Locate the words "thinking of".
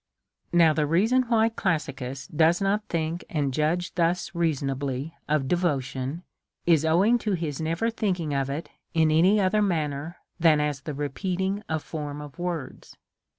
7.91-8.49